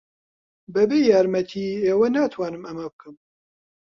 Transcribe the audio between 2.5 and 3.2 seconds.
ئەمە بکەم.